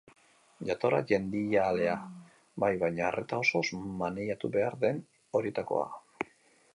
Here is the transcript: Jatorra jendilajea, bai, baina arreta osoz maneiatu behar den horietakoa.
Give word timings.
Jatorra 0.69 0.99
jendilajea, 1.11 1.91
bai, 2.63 2.71
baina 2.85 3.05
arreta 3.09 3.41
osoz 3.43 3.63
maneiatu 4.01 4.51
behar 4.57 4.79
den 4.87 5.05
horietakoa. 5.41 5.87